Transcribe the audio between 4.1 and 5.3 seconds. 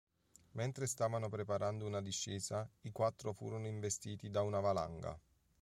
da una valanga.